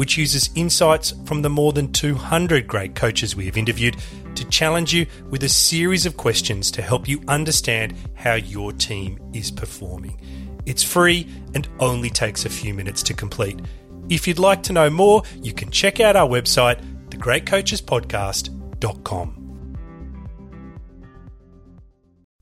[0.00, 3.98] which uses insights from the more than 200 great coaches we have interviewed
[4.34, 9.20] to challenge you with a series of questions to help you understand how your team
[9.34, 10.18] is performing.
[10.64, 13.60] It's free and only takes a few minutes to complete.
[14.08, 16.80] If you'd like to know more, you can check out our website,
[17.10, 19.36] thegreatcoachespodcast.com.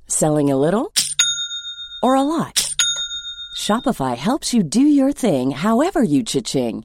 [0.07, 0.93] Selling a little
[2.05, 2.73] or a lot?
[3.57, 6.85] Shopify helps you do your thing however you cha-ching.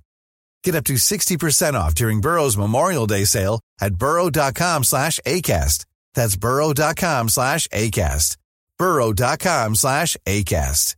[0.63, 5.85] Get up to 60% off during Burrow's Memorial Day sale at burrow.com slash ACAST.
[6.13, 8.37] That's burrow.com slash ACAST.
[8.77, 10.95] burrow.com slash ACAST.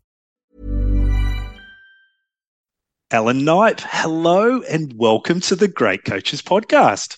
[3.12, 7.18] Alan Knipe, hello and welcome to the Great Coaches Podcast.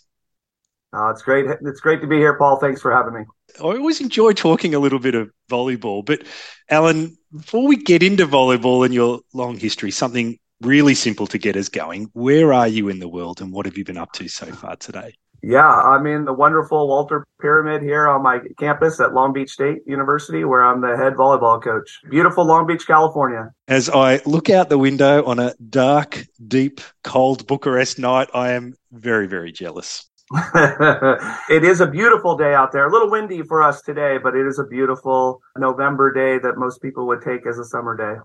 [0.91, 1.45] Uh, it's great.
[1.61, 2.57] It's great to be here, Paul.
[2.57, 3.21] Thanks for having me.
[3.59, 6.23] I always enjoy talking a little bit of volleyball, but
[6.69, 11.55] Alan, before we get into volleyball and your long history, something really simple to get
[11.55, 12.09] us going.
[12.13, 14.75] Where are you in the world and what have you been up to so far
[14.75, 15.13] today?
[15.47, 19.79] Yeah, I'm in the wonderful Walter Pyramid here on my campus at Long Beach State
[19.85, 21.99] University, where I'm the head volleyball coach.
[22.09, 23.51] Beautiful Long Beach, California.
[23.67, 28.73] As I look out the window on a dark, deep, cold Bucharest night, I am
[28.91, 30.09] very, very jealous.
[30.33, 32.87] it is a beautiful day out there.
[32.87, 36.81] A little windy for us today, but it is a beautiful November day that most
[36.81, 38.19] people would take as a summer day.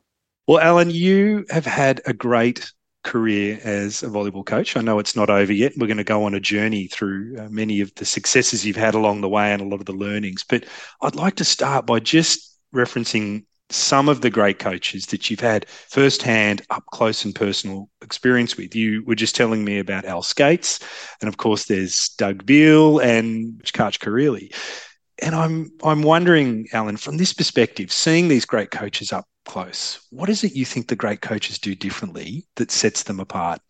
[0.47, 4.77] Well, Alan, you have had a great career as a volleyball coach.
[4.77, 5.73] I know it's not over yet.
[5.77, 8.95] We're going to go on a journey through uh, many of the successes you've had
[8.95, 10.45] along the way and a lot of the learnings.
[10.45, 10.65] But
[11.03, 15.69] I'd like to start by just referencing some of the great coaches that you've had
[15.69, 18.75] firsthand, up close and personal experience with.
[18.75, 20.81] You were just telling me about Al Scates,
[21.21, 24.53] and of course, there's Doug Beal and Karch Kiraly.
[25.23, 30.07] And I'm I'm wondering, Alan, from this perspective, seeing these great coaches up close.
[30.11, 33.61] What is it you think the great coaches do differently that sets them apart?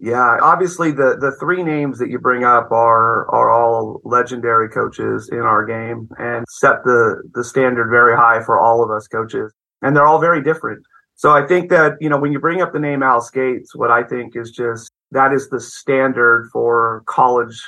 [0.00, 5.28] Yeah, obviously the the three names that you bring up are are all legendary coaches
[5.32, 9.52] in our game and set the the standard very high for all of us coaches.
[9.82, 10.84] And they're all very different.
[11.14, 13.90] So I think that, you know, when you bring up the name Al Scates, what
[13.90, 17.60] I think is just that is the standard for college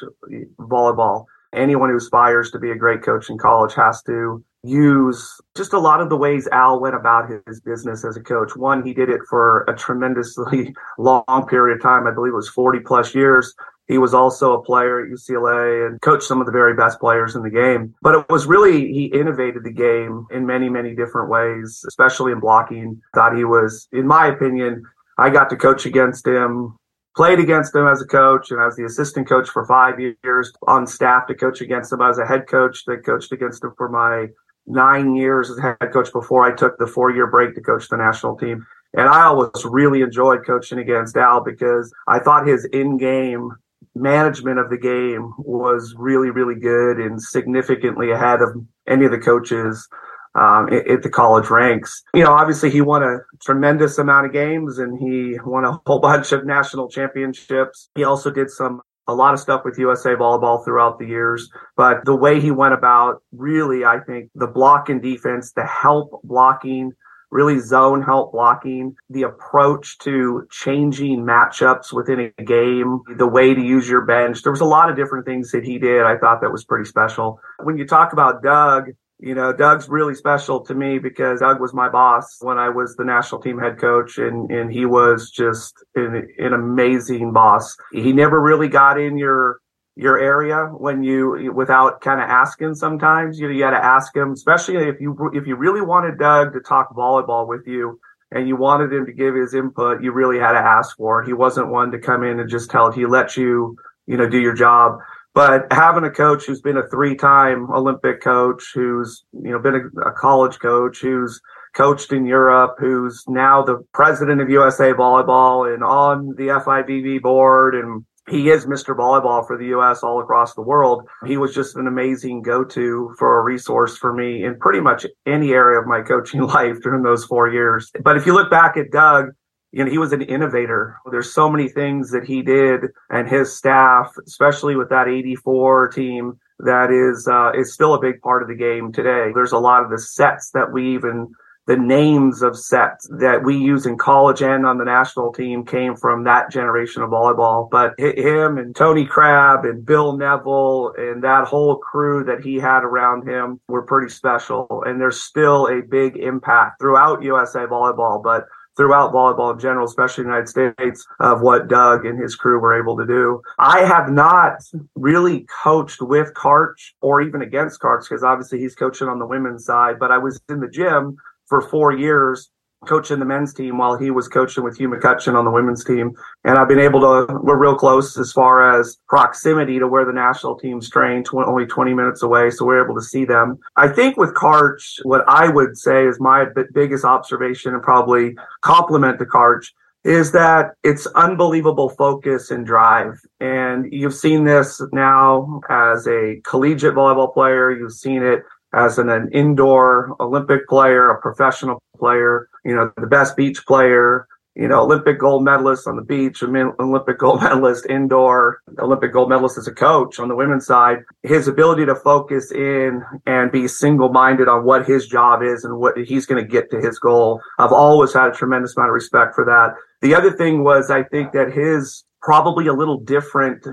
[0.60, 1.24] volleyball.
[1.52, 5.78] Anyone who aspires to be a great coach in college has to use just a
[5.78, 8.56] lot of the ways Al went about his business as a coach.
[8.56, 12.06] One, he did it for a tremendously long period of time.
[12.06, 13.54] I believe it was 40 plus years.
[13.88, 17.34] He was also a player at UCLA and coached some of the very best players
[17.34, 17.92] in the game.
[18.02, 22.38] But it was really, he innovated the game in many, many different ways, especially in
[22.38, 23.00] blocking.
[23.16, 24.84] Thought he was, in my opinion,
[25.18, 26.76] I got to coach against him
[27.16, 30.86] played against him as a coach and as the assistant coach for five years on
[30.86, 32.00] staff to coach against him.
[32.00, 34.28] I was a head coach that coached against him for my
[34.66, 37.96] nine years as head coach before I took the four year break to coach the
[37.96, 38.66] national team.
[38.94, 43.50] And I always really enjoyed coaching against Al because I thought his in game
[43.94, 48.50] management of the game was really, really good and significantly ahead of
[48.88, 49.88] any of the coaches
[50.34, 52.02] um, at the college ranks.
[52.14, 55.98] You know, obviously he won a tremendous amount of games and he won a whole
[56.00, 57.88] bunch of national championships.
[57.94, 62.04] He also did some a lot of stuff with USA volleyball throughout the years, but
[62.04, 66.92] the way he went about really, I think the block and defense, the help blocking,
[67.30, 73.60] really zone help blocking, the approach to changing matchups within a game, the way to
[73.60, 74.42] use your bench.
[74.42, 76.02] There was a lot of different things that he did.
[76.02, 77.40] I thought that was pretty special.
[77.62, 78.90] When you talk about Doug,
[79.22, 82.96] you know, Doug's really special to me because Doug was my boss when I was
[82.96, 87.76] the national team head coach, and and he was just an, an amazing boss.
[87.92, 89.60] He never really got in your
[89.94, 93.38] your area when you without kind of asking sometimes.
[93.38, 96.54] You, know, you got to ask him especially if you if you really wanted doug
[96.54, 98.00] to talk volleyball with you
[98.30, 101.26] and you wanted him to give his input you really had to ask for it.
[101.26, 103.76] He wasn't one to come in and just tell it he let you
[104.06, 105.00] you know do your job
[105.34, 110.08] but having a coach who's been a three-time olympic coach who's you know been a,
[110.08, 111.40] a college coach who's
[111.74, 117.74] coached in Europe, who's now the president of USA Volleyball and on the FIVB board
[117.74, 118.96] and he is Mr.
[118.96, 120.04] Volleyball for the U.S.
[120.04, 121.08] all across the world.
[121.26, 125.50] He was just an amazing go-to for a resource for me in pretty much any
[125.50, 127.90] area of my coaching life during those four years.
[128.04, 129.30] But if you look back at Doug,
[129.72, 130.96] you know, he was an innovator.
[131.10, 136.38] There's so many things that he did and his staff, especially with that 84 team
[136.58, 139.30] that is, uh, is still a big part of the game today.
[139.34, 141.32] There's a lot of the sets that we even
[141.66, 145.94] the names of sets that we use in college and on the national team came
[145.94, 147.70] from that generation of volleyball.
[147.70, 152.82] But him and Tony Crabb and Bill Neville and that whole crew that he had
[152.82, 154.82] around him were pretty special.
[154.84, 158.46] And there's still a big impact throughout USA volleyball, but
[158.76, 162.58] throughout volleyball in general, especially in the United States, of what Doug and his crew
[162.58, 163.42] were able to do.
[163.58, 164.62] I have not
[164.94, 169.64] really coached with Karch or even against Karch because obviously he's coaching on the women's
[169.64, 172.50] side, but I was in the gym for four years
[172.86, 176.12] coaching the men's team while he was coaching with Hugh McCutcheon on the women's team.
[176.44, 180.12] And I've been able to, we're real close as far as proximity to where the
[180.12, 182.50] national team's trained, tw- only 20 minutes away.
[182.50, 183.58] So we're able to see them.
[183.76, 188.34] I think with Karch, what I would say is my b- biggest observation and probably
[188.62, 189.66] compliment to Karch
[190.02, 193.20] is that it's unbelievable focus and drive.
[193.40, 197.70] And you've seen this now as a collegiate volleyball player.
[197.70, 203.06] You've seen it as an, an indoor Olympic player, a professional player, you know, the
[203.06, 204.26] best beach player,
[204.56, 209.58] you know, Olympic gold medalist on the beach, Olympic gold medalist indoor, Olympic gold medalist
[209.58, 210.98] as a coach on the women's side.
[211.22, 215.78] His ability to focus in and be single minded on what his job is and
[215.78, 217.40] what he's going to get to his goal.
[217.58, 219.74] I've always had a tremendous amount of respect for that.
[220.02, 223.66] The other thing was, I think that his probably a little different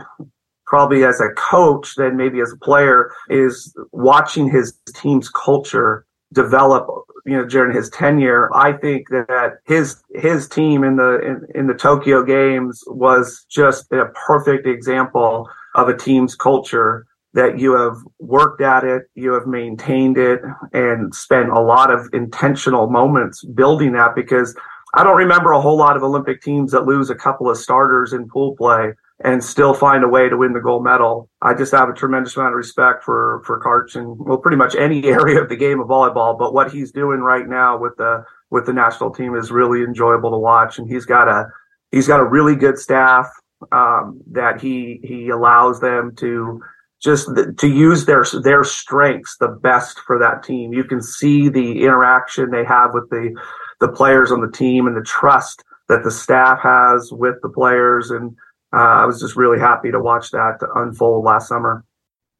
[0.68, 6.88] probably as a coach than maybe as a player is watching his team's culture develop
[7.26, 8.54] you know during his tenure.
[8.56, 13.92] I think that his his team in the in, in the tokyo games was just
[13.92, 19.46] a perfect example of a team's culture that you have worked at it you have
[19.46, 20.42] maintained it
[20.74, 24.56] and spent a lot of intentional moments building that because
[24.96, 28.14] i don't remember a whole lot of olympic teams that lose a couple of starters
[28.14, 28.92] in pool play
[29.24, 31.30] and still find a way to win the gold medal.
[31.42, 34.76] I just have a tremendous amount of respect for for Karch and well, pretty much
[34.76, 36.38] any area of the game of volleyball.
[36.38, 40.32] But what he's doing right now with the with the national team is really enjoyable
[40.32, 41.48] to watch, and he's got a
[41.92, 43.28] he's got a really good staff
[43.72, 46.62] um, that he he allows them to
[47.02, 50.74] just to use their their strengths the best for that team.
[50.74, 53.36] You can see the interaction they have with the
[53.80, 58.12] the players on the team and the trust that the staff has with the players
[58.12, 58.36] and
[58.74, 61.86] uh, I was just really happy to watch that unfold last summer.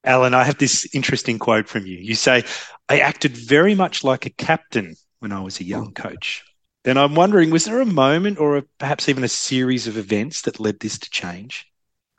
[0.04, 1.98] Alan, I have this interesting quote from you.
[1.98, 2.44] You say,
[2.88, 6.46] I acted very much like a captain when I was a young coach.
[6.84, 10.44] Then I'm wondering, was there a moment or a, perhaps even a series of events
[10.44, 11.70] that led this to change?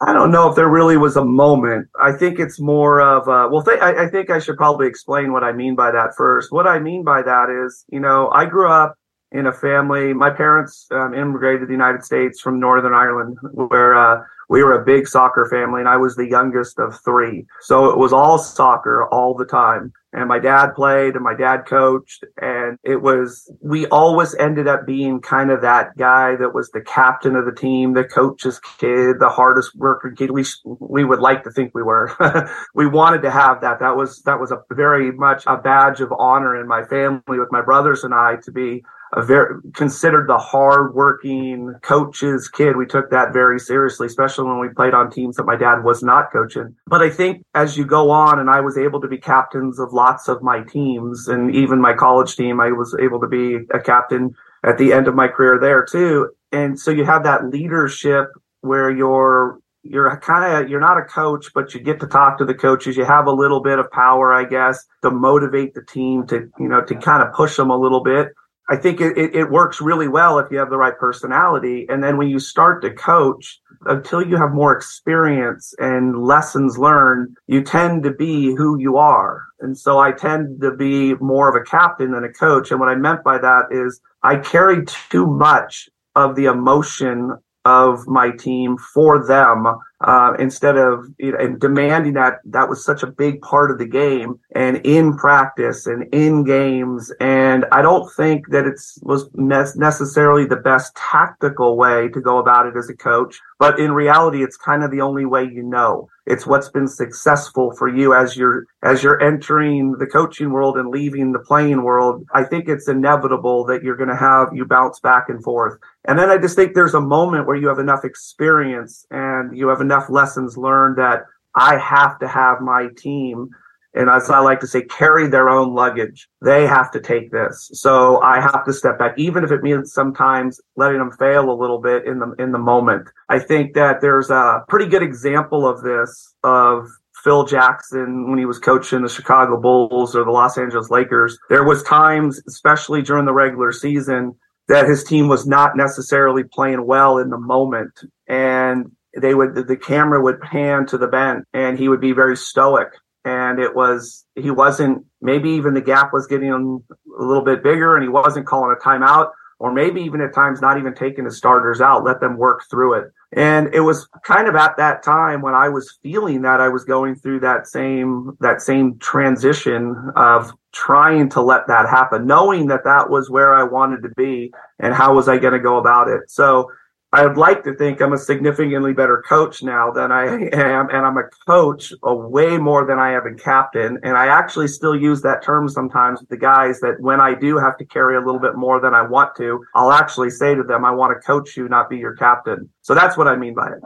[0.06, 1.88] I don't know if there really was a moment.
[2.00, 5.33] I think it's more of a, well, th- I, I think I should probably explain
[5.33, 6.52] what I mean by that first.
[6.52, 8.98] What I mean by that is, you know, I grew up
[9.32, 10.14] in a family.
[10.14, 14.80] My parents um, immigrated to the United States from Northern Ireland, where uh, we were
[14.80, 17.47] a big soccer family, and I was the youngest of three.
[17.61, 19.92] So it was all soccer all the time.
[20.14, 24.87] And my dad played, and my dad coached, and it was we always ended up
[24.87, 29.20] being kind of that guy that was the captain of the team, the coach's kid,
[29.20, 30.30] the hardest worker kid.
[30.30, 32.16] We we would like to think we were.
[32.75, 33.80] we wanted to have that.
[33.80, 37.52] That was that was a very much a badge of honor in my family with
[37.52, 42.77] my brothers and I to be a very considered the hard-working coach's kid.
[42.77, 46.03] We took that very seriously, especially when we played on teams that my dad was
[46.03, 46.75] not coaching.
[46.87, 49.93] But I think as you go on, and I was able to be captains of
[49.93, 53.81] lots of my teams, and even my college team, I was able to be a
[53.81, 54.35] captain
[54.65, 56.31] at the end of my career there too.
[56.53, 58.29] And so you have that leadership
[58.61, 62.45] where you're you're kind of you're not a coach but you get to talk to
[62.45, 66.27] the coaches you have a little bit of power i guess to motivate the team
[66.27, 68.29] to you know to kind of push them a little bit
[68.70, 71.87] I think it, it, it, works really well if you have the right personality.
[71.88, 77.37] And then when you start to coach, until you have more experience and lessons learned,
[77.46, 79.44] you tend to be who you are.
[79.60, 82.70] And so I tend to be more of a captain than a coach.
[82.70, 88.07] And what I meant by that is I carry too much of the emotion of
[88.07, 89.67] my team for them
[90.00, 93.79] uh, instead of you know, and demanding that that was such a big part of
[93.79, 97.12] the game and in practice and in games.
[97.21, 102.38] And i don't think that it's was ne- necessarily the best tactical way to go
[102.38, 105.62] about it as a coach but in reality it's kind of the only way you
[105.62, 106.09] know.
[106.27, 110.91] It's what's been successful for you as you're as you're entering the coaching world and
[110.91, 112.25] leaving the playing world.
[112.35, 116.19] I think it's inevitable that you're going to have you bounce back and forth and
[116.19, 119.81] then i just think there's a moment where you have enough experience and you have
[119.81, 121.21] enough lessons learned that
[121.55, 123.49] i have to have my team
[123.95, 126.29] and as I like to say, carry their own luggage.
[126.41, 127.71] They have to take this.
[127.73, 131.57] So I have to step back, even if it means sometimes letting them fail a
[131.59, 133.09] little bit in the in the moment.
[133.29, 136.87] I think that there's a pretty good example of this of
[137.25, 141.38] Phil Jackson when he was coaching the Chicago Bulls or the Los Angeles Lakers.
[141.49, 144.37] There was times, especially during the regular season,
[144.68, 147.98] that his team was not necessarily playing well in the moment.
[148.28, 152.37] And they would the camera would pan to the bench and he would be very
[152.37, 152.88] stoic
[153.25, 157.96] and it was he wasn't maybe even the gap was getting a little bit bigger
[157.96, 161.30] and he wasn't calling a timeout or maybe even at times not even taking the
[161.30, 165.42] starters out let them work through it and it was kind of at that time
[165.42, 170.52] when i was feeling that i was going through that same that same transition of
[170.78, 174.94] trying to let that happen knowing that that was where i wanted to be and
[174.94, 176.68] how was i going to go about it so
[177.11, 181.06] I would like to think I'm a significantly better coach now than I am, and
[181.06, 183.99] I'm a coach a way more than I have a captain.
[184.02, 187.56] And I actually still use that term sometimes with the guys that when I do
[187.56, 190.62] have to carry a little bit more than I want to, I'll actually say to
[190.62, 192.68] them, I want to coach you, not be your captain.
[192.82, 193.78] So that's what I mean by it.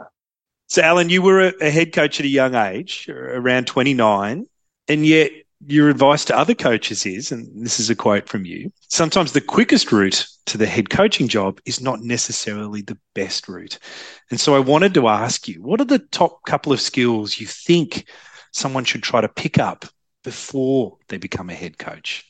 [0.67, 4.47] So, Alan, you were a head coach at a young age, around 29,
[4.89, 5.31] and yet
[5.67, 9.41] your advice to other coaches is, and this is a quote from you, sometimes the
[9.41, 13.79] quickest route to the head coaching job is not necessarily the best route.
[14.29, 17.47] And so I wanted to ask you, what are the top couple of skills you
[17.47, 18.05] think
[18.51, 19.85] someone should try to pick up
[20.23, 22.25] before they become a head coach?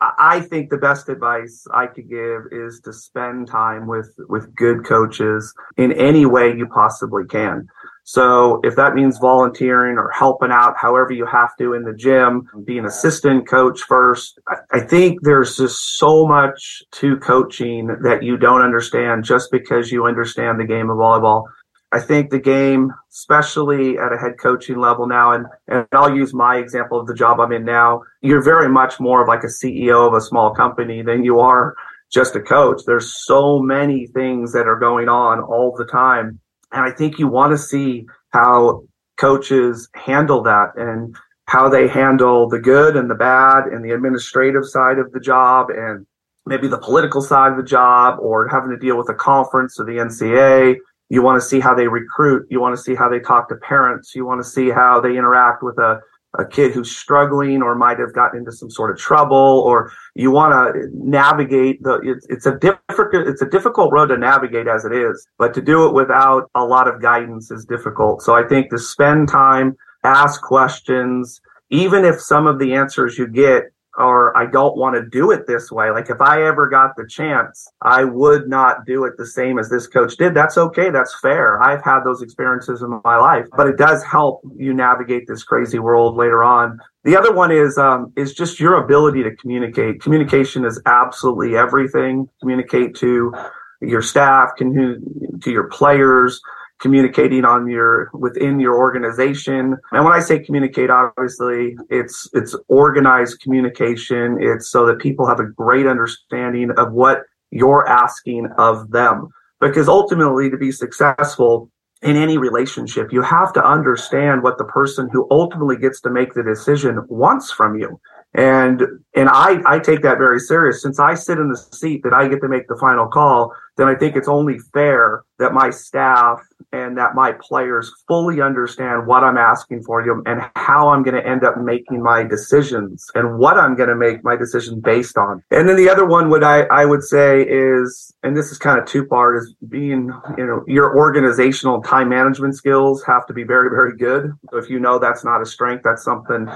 [0.00, 4.86] I think the best advice I could give is to spend time with with good
[4.86, 7.66] coaches in any way you possibly can.
[8.10, 12.48] So if that means volunteering or helping out however you have to in the gym,
[12.64, 14.38] be an assistant coach first,
[14.72, 20.06] I think there's just so much to coaching that you don't understand just because you
[20.06, 21.44] understand the game of volleyball.
[21.92, 26.32] I think the game, especially at a head coaching level now, and, and I'll use
[26.32, 29.48] my example of the job I'm in now, you're very much more of like a
[29.48, 31.76] CEO of a small company than you are
[32.10, 32.80] just a coach.
[32.86, 36.40] There's so many things that are going on all the time
[36.72, 38.84] and I think you want to see how
[39.18, 41.14] coaches handle that and
[41.46, 45.70] how they handle the good and the bad and the administrative side of the job
[45.70, 46.06] and
[46.46, 49.84] maybe the political side of the job or having to deal with a conference or
[49.84, 50.76] the NCAA.
[51.10, 52.46] You want to see how they recruit.
[52.50, 54.14] You want to see how they talk to parents.
[54.14, 56.00] You want to see how they interact with a
[56.38, 60.30] a kid who's struggling or might have gotten into some sort of trouble or you
[60.30, 64.84] want to navigate the it's, it's a difficult it's a difficult road to navigate as
[64.84, 68.22] it is but to do it without a lot of guidance is difficult.
[68.22, 71.40] So i think to spend time ask questions
[71.70, 73.64] even if some of the answers you get
[73.98, 75.90] or I don't want to do it this way.
[75.90, 79.68] Like if I ever got the chance, I would not do it the same as
[79.68, 80.34] this coach did.
[80.34, 80.90] That's okay.
[80.90, 81.60] That's fair.
[81.60, 85.80] I've had those experiences in my life, but it does help you navigate this crazy
[85.80, 86.78] world later on.
[87.04, 90.00] The other one is um, is just your ability to communicate.
[90.00, 92.28] Communication is absolutely everything.
[92.40, 93.32] Communicate to
[93.80, 96.40] your staff, can to your players,
[96.80, 99.76] communicating on your within your organization.
[99.92, 104.38] And when i say communicate obviously it's it's organized communication.
[104.40, 109.28] It's so that people have a great understanding of what you're asking of them.
[109.60, 111.70] Because ultimately to be successful
[112.02, 116.32] in any relationship you have to understand what the person who ultimately gets to make
[116.34, 118.00] the decision wants from you
[118.34, 118.82] and
[119.14, 120.82] and I, I take that very serious.
[120.82, 123.88] Since I sit in the seat that I get to make the final call, then
[123.88, 126.40] I think it's only fair that my staff
[126.72, 131.14] and that my players fully understand what I'm asking for them and how I'm going
[131.20, 135.16] to end up making my decisions and what I'm going to make my decision based
[135.16, 135.42] on.
[135.50, 138.78] And then the other one would I, I would say is, and this is kind
[138.78, 143.44] of two part is being, you know, your organizational time management skills have to be
[143.44, 144.32] very, very good.
[144.50, 146.48] So if you know that's not a strength, that's something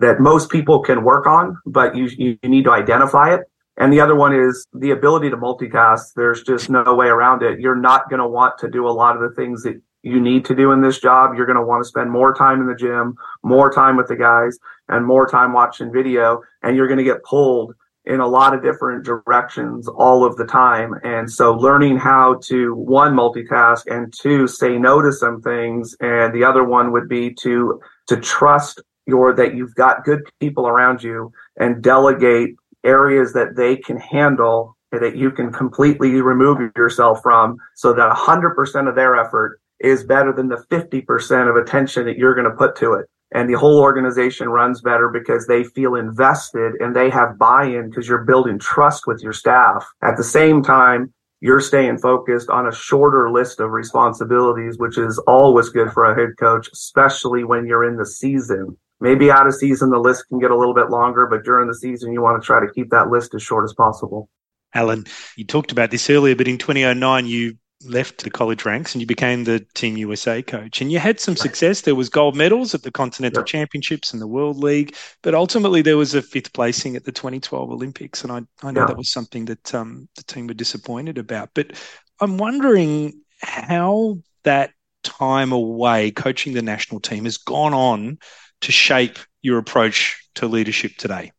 [0.00, 3.42] that most people can work on, but you, you need to identify it.
[3.76, 6.12] And the other one is the ability to multitask.
[6.16, 7.60] There's just no way around it.
[7.60, 10.44] You're not going to want to do a lot of the things that you need
[10.46, 11.34] to do in this job.
[11.36, 14.16] You're going to want to spend more time in the gym, more time with the
[14.16, 16.42] guys, and more time watching video.
[16.62, 17.74] And you're going to get pulled
[18.04, 20.94] in a lot of different directions all of the time.
[21.04, 25.94] And so learning how to one multitask and two say no to some things.
[26.00, 30.68] And the other one would be to to trust your that you've got good people
[30.68, 32.50] around you and delegate
[32.84, 38.88] areas that they can handle that you can completely remove yourself from so that 100%
[38.88, 42.76] of their effort is better than the 50% of attention that you're going to put
[42.76, 47.38] to it and the whole organization runs better because they feel invested and they have
[47.38, 49.86] buy-in because you're building trust with your staff.
[50.02, 55.18] At the same time, you're staying focused on a shorter list of responsibilities, which is
[55.26, 58.76] always good for a head coach, especially when you're in the season.
[59.00, 61.74] Maybe out of season, the list can get a little bit longer, but during the
[61.74, 64.28] season, you want to try to keep that list as short as possible.
[64.74, 69.00] Alan, you talked about this earlier, but in 2009, you left the college ranks and
[69.00, 70.80] you became the Team USA coach.
[70.80, 71.82] And you had some success.
[71.82, 75.96] There was gold medals at the Continental Championships and the World League, but ultimately there
[75.96, 78.24] was a fifth placing at the 2012 Olympics.
[78.24, 78.86] And I, I know yeah.
[78.86, 81.50] that was something that um, the team were disappointed about.
[81.54, 81.72] But
[82.20, 84.72] I'm wondering how that
[85.04, 88.18] time away coaching the national team has gone on
[88.60, 91.32] to shape your approach to leadership today.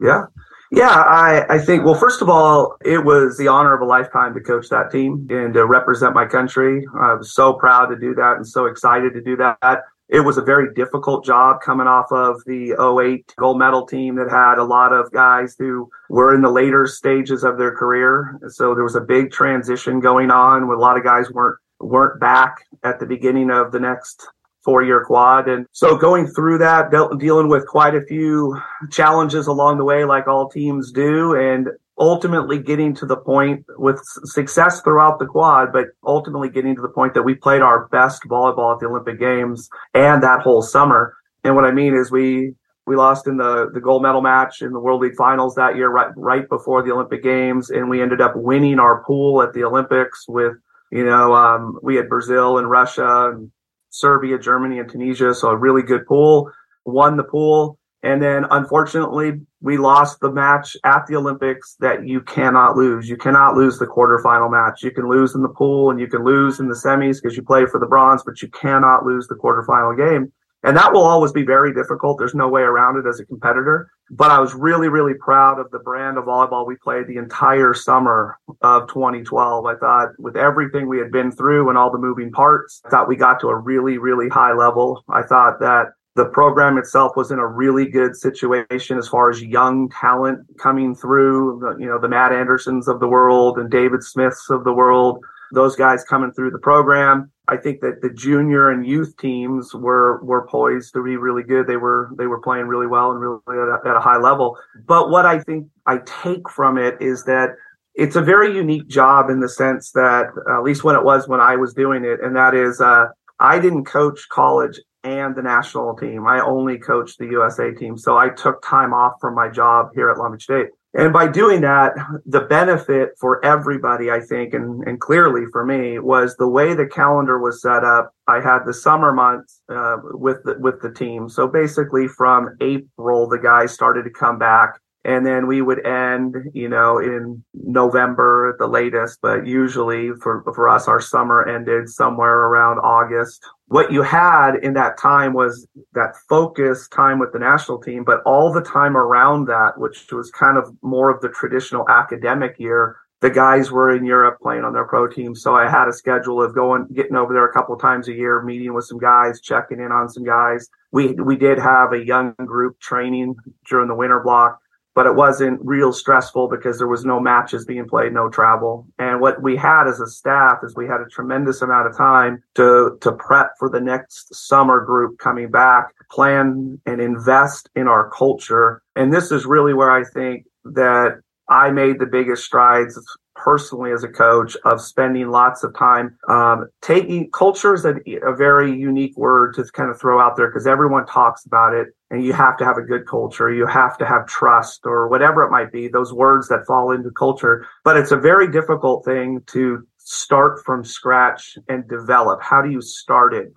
[0.00, 0.24] Yeah.
[0.72, 4.34] Yeah, I, I think, well, first of all, it was the honor of a lifetime
[4.34, 6.84] to coach that team and to represent my country.
[6.98, 9.82] I was so proud to do that and so excited to do that.
[10.08, 14.30] It was a very difficult job coming off of the 08 gold medal team that
[14.30, 18.38] had a lot of guys who were in the later stages of their career.
[18.48, 22.64] So there was a big transition going on a lot of guys weren't weren't back
[22.84, 24.26] at the beginning of the next
[24.66, 25.48] four year quad.
[25.48, 30.26] And so going through that, dealing with quite a few challenges along the way, like
[30.26, 31.68] all teams do, and
[31.98, 36.88] ultimately getting to the point with success throughout the quad, but ultimately getting to the
[36.88, 41.14] point that we played our best volleyball at the Olympic Games and that whole summer.
[41.44, 42.54] And what I mean is we
[42.86, 45.88] we lost in the the gold medal match in the World League Finals that year,
[45.88, 49.64] right right before the Olympic Games, and we ended up winning our pool at the
[49.64, 50.54] Olympics with
[50.90, 53.50] you know um, we had Brazil and Russia and
[53.98, 55.34] Serbia, Germany, and Tunisia.
[55.34, 56.50] So a really good pool.
[56.84, 57.78] Won the pool.
[58.02, 63.08] And then unfortunately, we lost the match at the Olympics that you cannot lose.
[63.08, 64.84] You cannot lose the quarterfinal match.
[64.84, 67.42] You can lose in the pool and you can lose in the semis because you
[67.42, 70.32] play for the bronze, but you cannot lose the quarterfinal game.
[70.62, 72.18] And that will always be very difficult.
[72.18, 73.88] There's no way around it as a competitor.
[74.10, 77.74] But I was really, really proud of the brand of volleyball we played the entire
[77.74, 79.66] summer of 2012.
[79.66, 83.08] I thought with everything we had been through and all the moving parts, I thought
[83.08, 85.04] we got to a really, really high level.
[85.08, 89.42] I thought that the program itself was in a really good situation as far as
[89.42, 94.48] young talent coming through, you know, the Matt Andersons of the world and David Smiths
[94.48, 97.30] of the world, those guys coming through the program.
[97.48, 101.66] I think that the junior and youth teams were were poised to be really good.
[101.66, 104.58] They were they were playing really well and really at a, at a high level.
[104.86, 107.50] But what I think I take from it is that
[107.94, 111.40] it's a very unique job in the sense that at least when it was when
[111.40, 113.06] I was doing it, and that is uh,
[113.38, 116.26] I didn't coach college and the national team.
[116.26, 120.10] I only coached the USA team, so I took time off from my job here
[120.10, 120.68] at Long Beach State.
[120.96, 121.92] And by doing that,
[122.24, 126.86] the benefit for everybody, I think, and, and clearly for me, was the way the
[126.86, 128.14] calendar was set up.
[128.26, 131.28] I had the summer months uh, with the, with the team.
[131.28, 136.34] So basically, from April, the guys started to come back and then we would end
[136.52, 141.88] you know in november at the latest but usually for for us our summer ended
[141.88, 147.38] somewhere around august what you had in that time was that focus time with the
[147.38, 151.28] national team but all the time around that which was kind of more of the
[151.28, 155.34] traditional academic year the guys were in Europe playing on their pro team.
[155.34, 158.12] So I had a schedule of going, getting over there a couple of times a
[158.12, 160.68] year, meeting with some guys, checking in on some guys.
[160.92, 163.36] We, we did have a young group training
[163.68, 164.60] during the winter block
[164.96, 168.88] but it wasn't real stressful because there was no matches being played, no travel.
[168.98, 172.42] And what we had as a staff is we had a tremendous amount of time
[172.54, 178.10] to, to prep for the next summer group coming back, plan and invest in our
[178.10, 178.82] culture.
[178.96, 182.98] And this is really where I think that I made the biggest strides
[183.36, 188.34] personally as a coach of spending lots of time um, taking culture is a, a,
[188.34, 192.24] very unique word to kind of throw out there because everyone talks about it and
[192.24, 195.50] you have to have a good culture you have to have trust or whatever it
[195.50, 197.66] might be those words that fall into culture.
[197.84, 202.40] But it's a very difficult thing to start from scratch and develop.
[202.42, 203.48] How do you start it?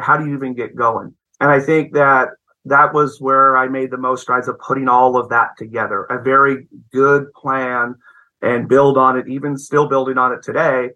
[0.00, 1.14] How do you even get going?
[1.40, 2.30] And i think that
[2.64, 6.04] that was where I made the most strides of putting all of that together.
[6.04, 7.94] A very good plan
[8.42, 10.90] and build on it, even still building on it today,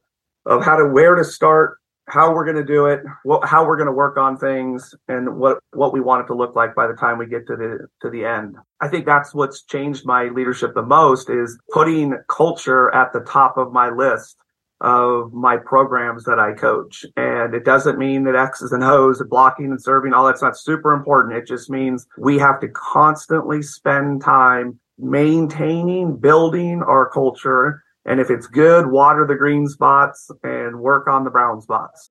[0.44, 3.76] of how to where to start, how we're going to do it, what, how we're
[3.76, 6.86] going to work on things, and what what we want it to look like by
[6.86, 8.56] the time we get to the to the end.
[8.80, 13.56] I think that's what's changed my leadership the most is putting culture at the top
[13.56, 14.36] of my list
[14.82, 17.04] of my programs that I coach.
[17.16, 20.58] And it doesn't mean that X's and O's and blocking and serving, all that's not
[20.58, 21.36] super important.
[21.36, 27.82] It just means we have to constantly spend time maintaining, building our culture.
[28.04, 32.10] And if it's good, water the green spots and work on the brown spots.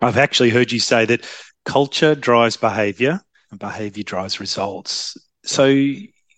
[0.00, 1.26] I've actually heard you say that
[1.64, 5.16] culture drives behavior and behavior drives results.
[5.44, 5.92] So,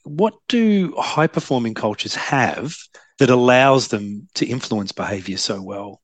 [0.05, 2.75] what do high performing cultures have
[3.19, 6.01] that allows them to influence behavior so well?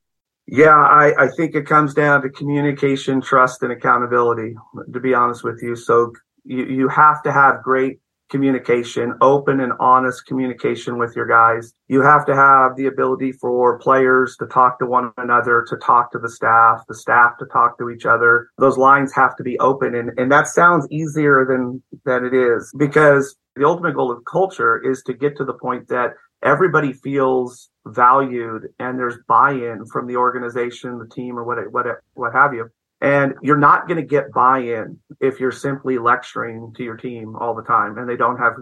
[0.46, 4.54] Yeah, I, I think it comes down to communication, trust, and accountability,
[4.92, 5.74] to be honest with you.
[5.74, 6.12] So
[6.44, 11.74] you, you have to have great communication, open and honest communication with your guys.
[11.88, 16.12] You have to have the ability for players to talk to one another, to talk
[16.12, 18.48] to the staff, the staff to talk to each other.
[18.58, 19.94] Those lines have to be open.
[19.94, 24.78] And, and that sounds easier than, than it is because the ultimate goal of culture
[24.78, 30.16] is to get to the point that everybody feels valued and there's buy-in from the
[30.16, 32.68] organization, the team, or what what what have you.
[33.04, 37.54] And you're not going to get buy-in if you're simply lecturing to your team all
[37.54, 38.54] the time and they don't have.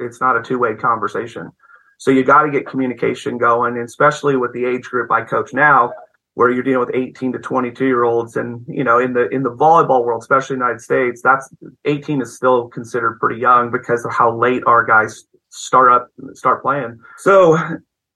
[0.00, 1.52] It's not a two-way conversation.
[1.98, 5.92] So you got to get communication going, especially with the age group I coach now,
[6.34, 9.44] where you're dealing with 18 to 22 year olds, and you know, in the in
[9.44, 11.48] the volleyball world, especially in the United States, that's
[11.84, 16.60] 18 is still considered pretty young because of how late our guys start up start
[16.60, 16.98] playing.
[17.18, 17.56] So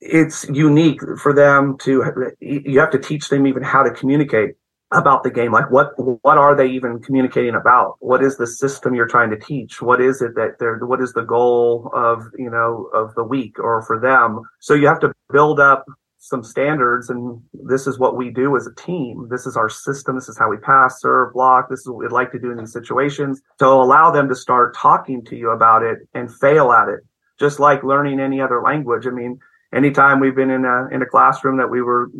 [0.00, 4.56] it's unique for them to you have to teach them even how to communicate
[4.92, 5.52] about the game?
[5.52, 7.96] Like what what are they even communicating about?
[8.00, 9.80] What is the system you're trying to teach?
[9.80, 13.58] What is it that they're what is the goal of you know of the week
[13.58, 14.40] or for them?
[14.60, 15.84] So you have to build up
[16.22, 19.26] some standards and this is what we do as a team.
[19.30, 20.16] This is our system.
[20.16, 21.70] This is how we pass serve block.
[21.70, 23.40] This is what we'd like to do in these situations.
[23.58, 27.00] So allow them to start talking to you about it and fail at it
[27.40, 29.06] just like learning any other language.
[29.06, 29.40] I mean,
[29.74, 32.10] anytime we've been in a in a classroom that we were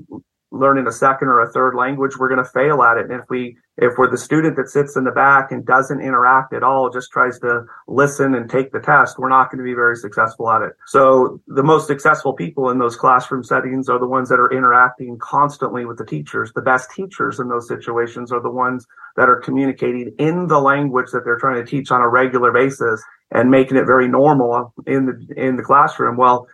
[0.53, 3.11] learning a second or a third language, we're going to fail at it.
[3.11, 6.53] And if we if we're the student that sits in the back and doesn't interact
[6.53, 9.73] at all, just tries to listen and take the test, we're not going to be
[9.73, 10.73] very successful at it.
[10.87, 15.17] So the most successful people in those classroom settings are the ones that are interacting
[15.19, 16.53] constantly with the teachers.
[16.53, 18.87] The best teachers in those situations are the ones
[19.17, 23.03] that are communicating in the language that they're trying to teach on a regular basis
[23.31, 26.17] and making it very normal in the in the classroom.
[26.17, 26.49] Well,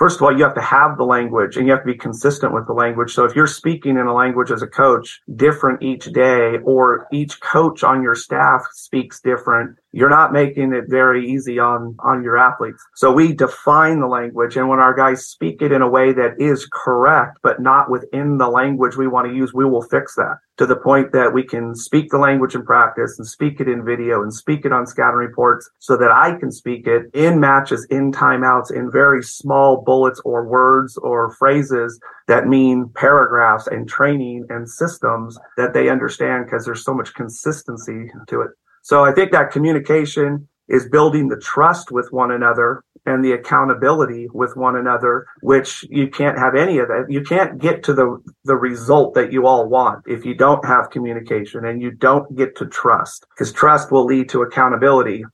[0.00, 2.54] first of all, you have to have the language and you have to be consistent
[2.54, 3.12] with the language.
[3.12, 7.38] So if you're speaking in a language as a coach different each day, or each
[7.40, 12.36] coach on your staff speaks different, you're not making it very easy on on your
[12.36, 16.12] athletes so we define the language and when our guys speak it in a way
[16.12, 20.14] that is correct but not within the language we want to use we will fix
[20.14, 23.66] that to the point that we can speak the language in practice and speak it
[23.66, 27.40] in video and speak it on scouting reports so that I can speak it in
[27.40, 31.98] matches, in timeouts, in very small bullets or words or phrases
[32.28, 38.10] that mean paragraphs and training and systems that they understand because there's so much consistency
[38.28, 38.50] to it.
[38.82, 44.28] So I think that communication is building the trust with one another and the accountability
[44.32, 47.06] with one another, which you can't have any of that.
[47.08, 50.90] You can't get to the, the result that you all want if you don't have
[50.90, 55.24] communication and you don't get to trust because trust will lead to accountability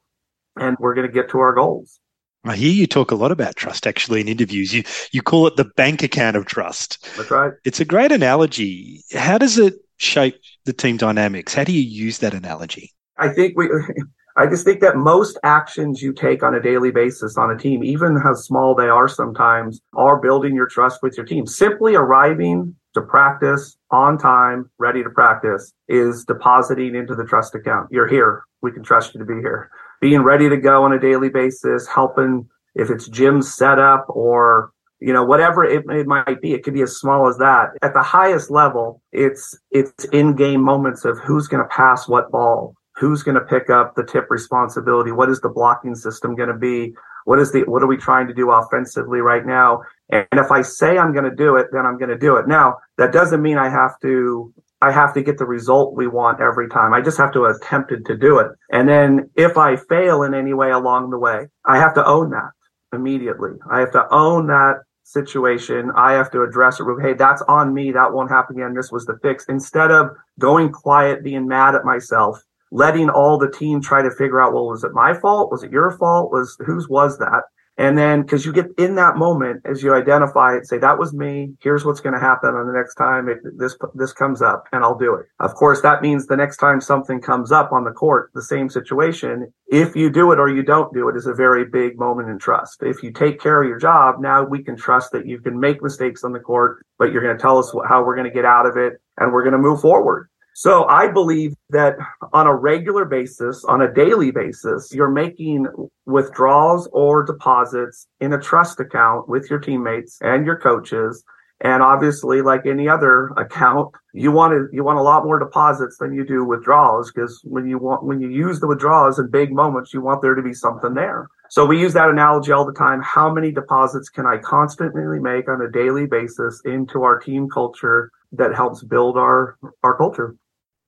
[0.56, 2.00] and we're going to get to our goals.
[2.44, 4.72] I hear you talk a lot about trust actually in interviews.
[4.72, 7.04] You you call it the bank account of trust.
[7.16, 7.52] That's right.
[7.64, 9.02] It's a great analogy.
[9.12, 11.54] How does it shape the team dynamics?
[11.54, 12.92] How do you use that analogy?
[13.18, 13.68] I think we
[14.38, 17.83] I just think that most actions you take on a daily basis on a team,
[17.83, 21.46] even how small they are sometimes, are building your trust with your team.
[21.46, 27.88] Simply arriving to practice on time, ready to practice, is depositing into the trust account.
[27.90, 28.42] You're here.
[28.61, 29.70] We can trust you to be here.
[30.02, 35.12] Being ready to go on a daily basis, helping if it's gym setup or you
[35.12, 38.02] know whatever it, it might be it could be as small as that at the
[38.02, 43.22] highest level it's it's in game moments of who's going to pass what ball who's
[43.22, 46.94] going to pick up the tip responsibility what is the blocking system going to be
[47.24, 49.80] what is the what are we trying to do offensively right now
[50.11, 52.46] and if i say i'm going to do it then i'm going to do it
[52.48, 56.40] now that doesn't mean i have to i have to get the result we want
[56.40, 59.76] every time i just have to have attempted to do it and then if i
[59.76, 62.50] fail in any way along the way i have to own that
[62.92, 66.87] immediately i have to own that situation, I have to address it.
[67.00, 67.92] Hey, that's on me.
[67.92, 68.74] That won't happen again.
[68.74, 69.44] This was the fix.
[69.48, 74.40] Instead of going quiet, being mad at myself, letting all the team try to figure
[74.40, 75.50] out, well, was it my fault?
[75.50, 76.33] Was it your fault?
[76.33, 77.42] Was whose was that?
[77.79, 81.12] And then, because you get in that moment as you identify it, say that was
[81.12, 81.52] me.
[81.61, 84.83] Here's what's going to happen on the next time it, this this comes up, and
[84.83, 85.26] I'll do it.
[85.40, 88.70] Of course, that means the next time something comes up on the court, the same
[88.70, 89.52] situation.
[89.66, 92.38] If you do it or you don't do it, is a very big moment in
[92.38, 92.83] trust.
[92.83, 95.83] If you take care of your job, now we can trust that you can make
[95.83, 98.46] mistakes on the court, but you're going to tell us how we're going to get
[98.46, 100.31] out of it, and we're going to move forward.
[100.59, 101.97] So I believe that
[102.33, 105.66] on a regular basis, on a daily basis, you're making
[106.07, 111.23] withdrawals or deposits in a trust account with your teammates and your coaches.
[111.61, 115.99] And obviously, like any other account, you want to, you want a lot more deposits
[115.99, 119.53] than you do withdrawals because when you want, when you use the withdrawals in big
[119.53, 121.29] moments, you want there to be something there.
[121.51, 123.03] So we use that analogy all the time.
[123.03, 128.11] How many deposits can I constantly make on a daily basis into our team culture
[128.33, 130.35] that helps build our, our culture?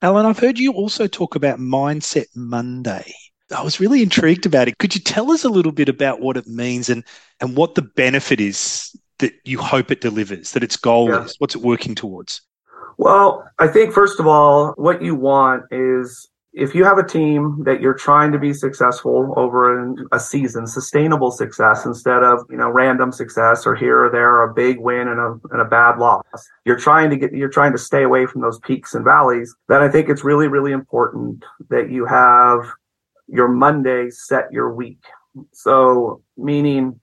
[0.01, 3.13] Alan, I've heard you also talk about Mindset Monday.
[3.55, 4.79] I was really intrigued about it.
[4.79, 7.03] Could you tell us a little bit about what it means and,
[7.41, 11.25] and what the benefit is that you hope it delivers, that its goal yeah.
[11.25, 11.35] is?
[11.39, 12.43] What's it working towards?
[12.97, 17.63] Well, I think first of all, what you want is if you have a team
[17.65, 22.71] that you're trying to be successful over a season, sustainable success instead of, you know,
[22.71, 26.25] random success or here or there, a big win and a, and a bad loss,
[26.65, 29.83] you're trying to get, you're trying to stay away from those peaks and valleys, then
[29.83, 32.61] I think it's really, really important that you have
[33.27, 35.05] your Monday set your week.
[35.53, 36.99] So meaning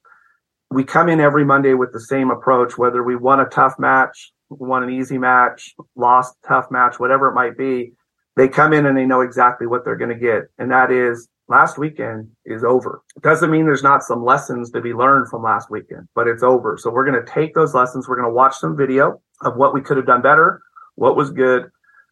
[0.72, 4.34] we come in every Monday with the same approach, whether we won a tough match,
[4.50, 7.94] won an easy match, lost tough match, whatever it might be
[8.36, 10.44] they come in and they know exactly what they're going to get.
[10.58, 13.02] And that is last weekend is over.
[13.16, 16.44] It doesn't mean there's not some lessons to be learned from last weekend, but it's
[16.44, 16.78] over.
[16.78, 18.08] So we're going to take those lessons.
[18.08, 20.62] We're going to watch some video of what we could have done better,
[20.96, 21.70] what was good.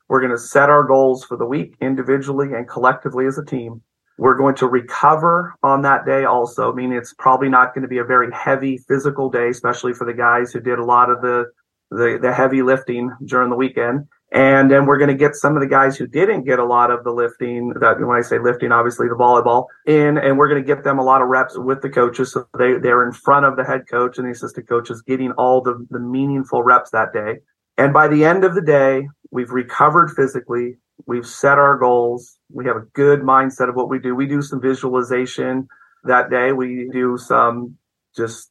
[0.07, 3.81] We're going to set our goals for the week individually and collectively as a team.
[4.17, 7.97] We're going to recover on that day also, meaning it's probably not going to be
[7.97, 11.45] a very heavy physical day, especially for the guys who did a lot of the,
[11.93, 14.07] the, the heavy lifting during the weekend.
[14.31, 16.89] And then we're going to get some of the guys who didn't get a lot
[16.89, 20.61] of the lifting that when I say lifting, obviously the volleyball in, and we're going
[20.61, 22.33] to get them a lot of reps with the coaches.
[22.33, 25.61] So they, they're in front of the head coach and the assistant coaches getting all
[25.61, 27.41] the, the meaningful reps that day.
[27.77, 30.77] And by the end of the day, we've recovered physically.
[31.05, 32.39] We've set our goals.
[32.51, 34.15] We have a good mindset of what we do.
[34.15, 35.67] We do some visualization
[36.05, 36.53] that day.
[36.53, 37.77] We do some
[38.15, 38.49] just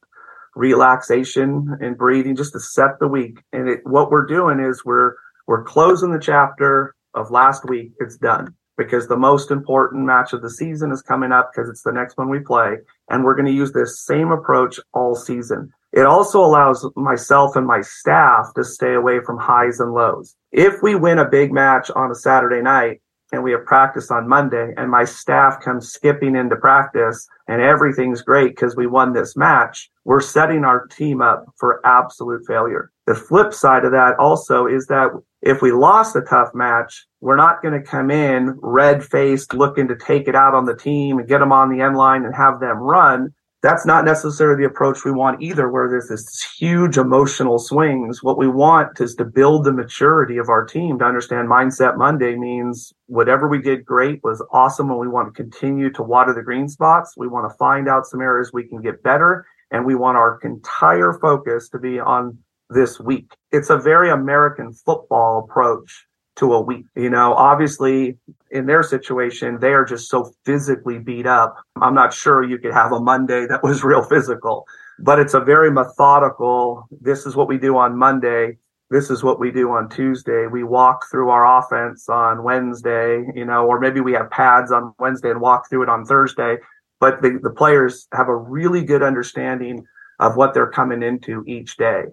[0.55, 3.39] relaxation and breathing just to set the week.
[3.51, 5.13] And it, what we're doing is we're
[5.47, 7.91] we're closing the chapter of last week.
[7.99, 11.83] It's done because the most important match of the season is coming up because it's
[11.83, 12.77] the next one we play.
[13.09, 15.71] And we're going to use this same approach all season.
[15.91, 20.35] It also allows myself and my staff to stay away from highs and lows.
[20.51, 23.01] If we win a big match on a Saturday night,
[23.33, 24.73] and we have practice on Monday?
[24.77, 29.89] And my staff comes skipping into practice and everything's great because we won this match,
[30.05, 32.91] we're setting our team up for absolute failure.
[33.05, 35.09] The flip side of that also is that
[35.41, 39.89] if we lost a tough match, we're not going to come in red faced looking
[39.89, 42.33] to take it out on the team and get them on the end line and
[42.33, 46.97] have them run that's not necessarily the approach we want either, where there's this huge
[46.97, 48.21] emotional swings.
[48.21, 52.35] What we want is to build the maturity of our team to understand Mindset Monday
[52.35, 56.43] means whatever we did great was awesome and we want to continue to water the
[56.43, 57.13] green spots.
[57.15, 60.39] We want to find out some areas we can get better and we want our
[60.43, 62.37] entire focus to be on
[62.69, 63.31] this week.
[63.53, 66.85] It's a very American football approach to a week.
[66.95, 68.17] You know, obviously
[68.53, 71.55] in their situation, they are just so physically beat up.
[71.81, 74.65] I'm not sure you could have a Monday that was real physical,
[74.99, 76.87] but it's a very methodical.
[77.01, 78.57] This is what we do on Monday.
[78.89, 80.45] this is what we do on Tuesday.
[80.45, 84.93] We walk through our offense on Wednesday, you know, or maybe we have pads on
[84.99, 86.57] Wednesday and walk through it on Thursday.
[86.99, 89.83] But the, the players have a really good understanding
[90.19, 92.03] of what they're coming into each day.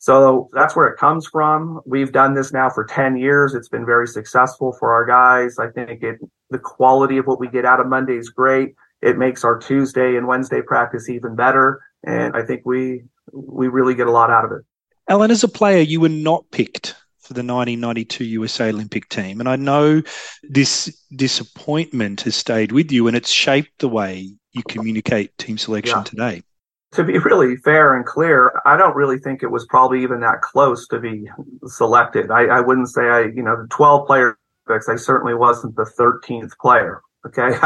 [0.00, 1.82] So that's where it comes from.
[1.84, 3.54] We've done this now for 10 years.
[3.54, 5.58] It's been very successful for our guys.
[5.58, 8.74] I think it, the quality of what we get out of Monday is great.
[9.02, 11.82] It makes our Tuesday and Wednesday practice even better.
[12.02, 14.62] And I think we, we really get a lot out of it.
[15.06, 19.38] Alan, as a player, you were not picked for the 1992 USA Olympic team.
[19.38, 20.02] And I know
[20.42, 25.98] this disappointment has stayed with you and it's shaped the way you communicate team selection
[25.98, 26.04] yeah.
[26.04, 26.42] today.
[26.92, 30.40] To be really fair and clear, I don't really think it was probably even that
[30.42, 31.28] close to be
[31.66, 32.30] selected.
[32.30, 35.90] I, I wouldn't say I, you know, the 12 player picks, I certainly wasn't the
[35.98, 37.02] 13th player.
[37.26, 37.50] Okay.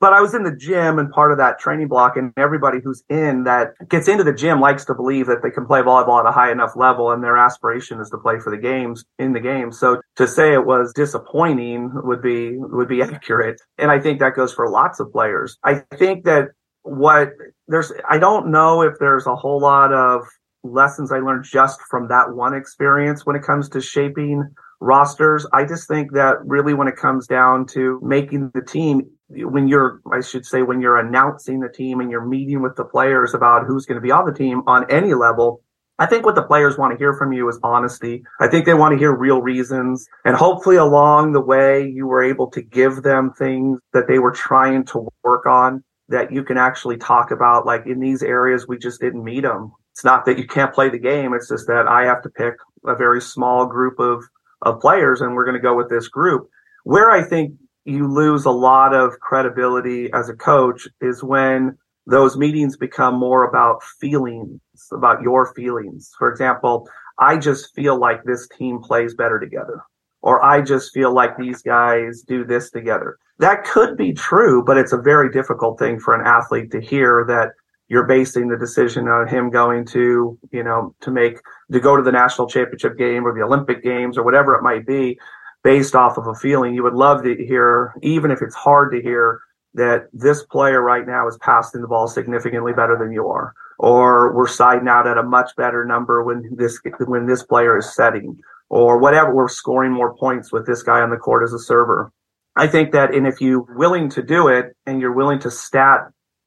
[0.00, 3.02] but I was in the gym and part of that training block and everybody who's
[3.08, 6.26] in that gets into the gym likes to believe that they can play volleyball at
[6.26, 9.40] a high enough level and their aspiration is to play for the games in the
[9.40, 9.72] game.
[9.72, 13.60] So to say it was disappointing would be, would be accurate.
[13.78, 15.56] And I think that goes for lots of players.
[15.64, 16.48] I think that
[16.82, 17.32] what
[17.70, 20.22] there's, I don't know if there's a whole lot of
[20.62, 24.44] lessons I learned just from that one experience when it comes to shaping
[24.80, 25.46] rosters.
[25.52, 30.00] I just think that really when it comes down to making the team, when you're,
[30.12, 33.66] I should say, when you're announcing the team and you're meeting with the players about
[33.66, 35.62] who's going to be on the team on any level,
[35.98, 38.22] I think what the players want to hear from you is honesty.
[38.40, 40.06] I think they want to hear real reasons.
[40.24, 44.32] And hopefully along the way, you were able to give them things that they were
[44.32, 47.66] trying to work on that you can actually talk about.
[47.66, 49.72] Like in these areas, we just didn't meet them.
[49.92, 51.32] It's not that you can't play the game.
[51.34, 52.54] It's just that I have to pick
[52.86, 54.22] a very small group of
[54.62, 56.48] of players, and we're going to go with this group.
[56.84, 62.36] Where I think you lose a lot of credibility as a coach is when those
[62.36, 64.60] meetings become more about feelings,
[64.92, 66.10] about your feelings.
[66.18, 69.82] For example, I just feel like this team plays better together,
[70.22, 73.18] or I just feel like these guys do this together.
[73.38, 77.24] That could be true, but it's a very difficult thing for an athlete to hear
[77.28, 77.52] that
[77.88, 81.38] you're basing the decision on him going to, you know, to make,
[81.72, 84.86] to go to the national championship game or the Olympic games or whatever it might
[84.86, 85.18] be
[85.64, 86.74] based off of a feeling.
[86.74, 89.40] You would love to hear, even if it's hard to hear,
[89.74, 94.34] that this player right now is passing the ball significantly better than you are, or
[94.34, 98.36] we're siding out at a much better number when this when this player is setting,
[98.70, 99.34] or whatever.
[99.34, 102.10] We're scoring more points with this guy on the court as a server.
[102.56, 106.00] I think that, and if you're willing to do it and you're willing to stat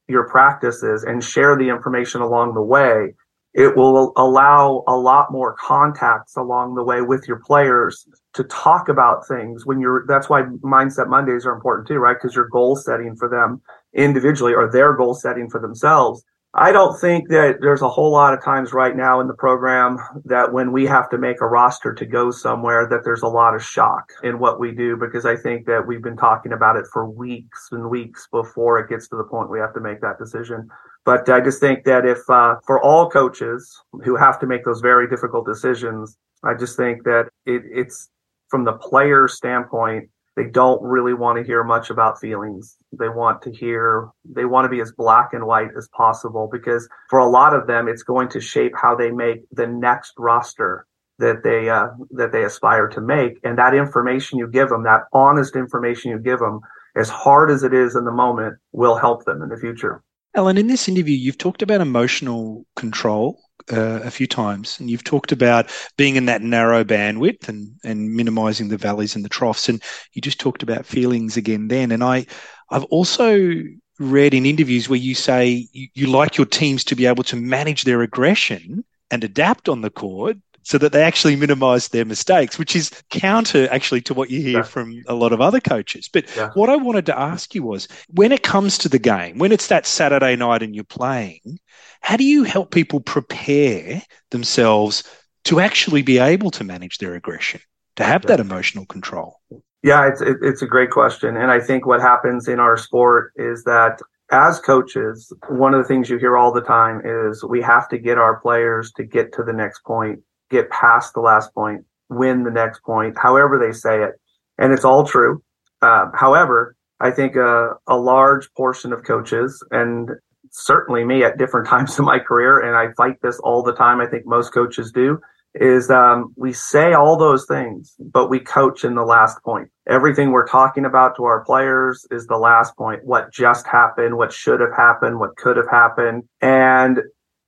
[0.08, 3.14] your practices and share the information along the way,
[3.54, 8.88] it will allow a lot more contacts along the way with your players to talk
[8.88, 12.74] about things when you're that's why mindset mondays are important too right because you're goal
[12.74, 13.62] setting for them
[13.94, 16.24] individually or their goal setting for themselves
[16.56, 19.98] I don't think that there's a whole lot of times right now in the program
[20.24, 23.56] that when we have to make a roster to go somewhere that there's a lot
[23.56, 26.84] of shock in what we do because I think that we've been talking about it
[26.92, 30.16] for weeks and weeks before it gets to the point we have to make that
[30.16, 30.68] decision.
[31.04, 34.80] But I just think that if uh, for all coaches who have to make those
[34.80, 38.10] very difficult decisions, I just think that it, it's
[38.48, 42.76] from the player standpoint, they don't really want to hear much about feelings.
[42.98, 46.88] They want to hear, they want to be as black and white as possible because
[47.08, 50.86] for a lot of them, it's going to shape how they make the next roster
[51.20, 53.38] that they, uh, that they aspire to make.
[53.44, 56.60] And that information you give them, that honest information you give them,
[56.96, 60.02] as hard as it is in the moment, will help them in the future.
[60.36, 63.40] Alan, in this interview, you've talked about emotional control
[63.72, 68.14] uh, a few times, and you've talked about being in that narrow bandwidth and and
[68.14, 71.92] minimizing the valleys and the troughs, and you just talked about feelings again then.
[71.92, 72.26] And I,
[72.70, 73.62] I've also
[73.98, 77.36] read in interviews where you say you, you like your teams to be able to
[77.36, 82.58] manage their aggression and adapt on the court so that they actually minimize their mistakes,
[82.58, 84.62] which is counter actually to what you hear yeah.
[84.62, 86.08] from a lot of other coaches.
[86.12, 86.50] But yeah.
[86.54, 89.68] what I wanted to ask you was when it comes to the game, when it's
[89.68, 91.58] that Saturday night and you're playing,
[92.00, 95.04] how do you help people prepare themselves
[95.44, 97.60] to actually be able to manage their aggression,
[97.96, 99.40] to have that emotional control?
[99.82, 103.64] Yeah, it's it's a great question, and I think what happens in our sport is
[103.64, 104.00] that
[104.30, 107.98] as coaches, one of the things you hear all the time is we have to
[107.98, 112.44] get our players to get to the next point, get past the last point, win
[112.44, 114.12] the next point, however they say it,
[114.58, 115.42] and it's all true.
[115.82, 120.10] Uh, however, I think a, a large portion of coaches, and
[120.50, 124.00] certainly me at different times in my career, and I fight this all the time.
[124.00, 125.18] I think most coaches do.
[125.56, 129.70] Is um, we say all those things, but we coach in the last point.
[129.88, 133.04] Everything we're talking about to our players is the last point.
[133.04, 136.24] What just happened, what should have happened, what could have happened.
[136.40, 136.98] And